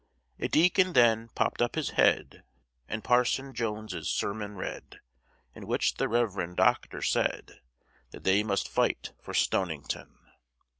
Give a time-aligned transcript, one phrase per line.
[0.39, 2.43] A deacon then popp'd up his head,
[2.89, 4.99] And parson Jones's sermon read,
[5.53, 7.61] In which the reverend doctor said
[8.09, 10.17] That they must fight for Stonington.